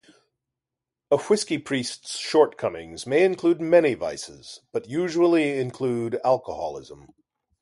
A 1.11 1.17
whisky 1.19 1.59
priest's 1.59 2.17
shortcomings 2.17 3.05
may 3.05 3.23
include 3.23 3.61
many 3.61 3.93
vices, 3.93 4.61
but 4.71 4.89
usually 4.89 5.59
include 5.59 6.19
alcoholism. 6.25 7.13